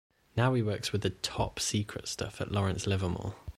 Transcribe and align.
Now, 0.35 0.55
he 0.55 0.63
works 0.63 0.91
with 0.91 1.21
top 1.21 1.59
secret 1.59 2.07
stuff 2.07 2.41
at 2.41 2.51
Lawrence 2.51 2.87
Livermore. 2.87 3.35